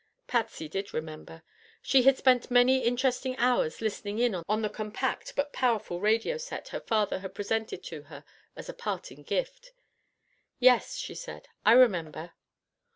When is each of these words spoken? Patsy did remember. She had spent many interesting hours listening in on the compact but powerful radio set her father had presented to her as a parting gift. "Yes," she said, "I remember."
Patsy 0.25 0.67
did 0.67 0.95
remember. 0.95 1.43
She 1.83 2.01
had 2.01 2.17
spent 2.17 2.49
many 2.49 2.79
interesting 2.79 3.37
hours 3.37 3.81
listening 3.81 4.17
in 4.17 4.33
on 4.33 4.63
the 4.63 4.67
compact 4.67 5.33
but 5.35 5.53
powerful 5.53 5.99
radio 5.99 6.37
set 6.37 6.69
her 6.69 6.79
father 6.79 7.19
had 7.19 7.35
presented 7.35 7.83
to 7.83 8.01
her 8.01 8.23
as 8.55 8.67
a 8.67 8.73
parting 8.73 9.21
gift. 9.21 9.73
"Yes," 10.57 10.95
she 10.97 11.13
said, 11.13 11.49
"I 11.63 11.73
remember." 11.73 12.31